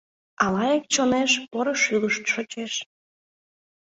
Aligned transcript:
А 0.43 0.45
лайык 0.53 0.83
чонеш 0.93 1.31
Поро 1.51 1.73
шӱлыш 1.83 2.15
шочеш. 2.31 2.73